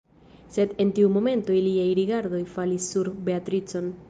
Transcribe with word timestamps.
Sed 0.55 0.71
en 0.85 0.93
tiu 0.99 1.11
momento 1.17 1.55
iliaj 1.59 1.85
rigardoj 2.01 2.43
falis 2.57 2.89
sur 2.97 3.13
Beatricon. 3.31 3.95